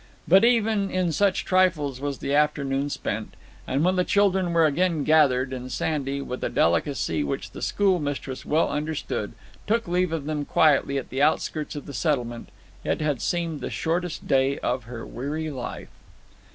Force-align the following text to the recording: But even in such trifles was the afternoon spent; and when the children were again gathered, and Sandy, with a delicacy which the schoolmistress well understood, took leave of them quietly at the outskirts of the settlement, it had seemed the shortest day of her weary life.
But 0.27 0.43
even 0.43 0.89
in 0.89 1.11
such 1.11 1.45
trifles 1.45 2.01
was 2.01 2.17
the 2.17 2.33
afternoon 2.33 2.89
spent; 2.89 3.35
and 3.67 3.85
when 3.85 3.97
the 3.97 4.03
children 4.03 4.51
were 4.51 4.65
again 4.65 5.03
gathered, 5.03 5.53
and 5.53 5.71
Sandy, 5.71 6.23
with 6.23 6.43
a 6.43 6.49
delicacy 6.49 7.23
which 7.23 7.51
the 7.51 7.61
schoolmistress 7.61 8.43
well 8.43 8.67
understood, 8.67 9.33
took 9.67 9.87
leave 9.87 10.11
of 10.11 10.25
them 10.25 10.43
quietly 10.43 10.97
at 10.97 11.11
the 11.11 11.21
outskirts 11.21 11.75
of 11.75 11.85
the 11.85 11.93
settlement, 11.93 12.49
it 12.83 12.99
had 12.99 13.21
seemed 13.21 13.61
the 13.61 13.69
shortest 13.69 14.27
day 14.27 14.57
of 14.57 14.85
her 14.85 15.05
weary 15.05 15.51
life. 15.51 15.89